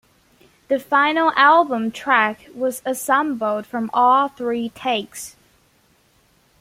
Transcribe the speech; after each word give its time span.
The 0.67 0.79
final 0.79 1.31
album 1.35 1.91
track 1.91 2.47
was 2.55 2.81
assembled 2.87 3.67
from 3.67 3.91
all 3.93 4.29
three 4.29 4.69
takes. 4.69 5.35